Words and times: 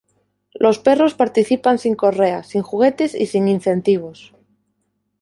Los 0.55 0.79
perros 0.79 1.13
participan 1.13 1.77
sin 1.77 1.93
correa 1.93 2.41
sin 2.41 2.63
juguetes 2.63 3.13
y 3.13 3.27
sin 3.27 3.47
incentivos. 3.47 4.33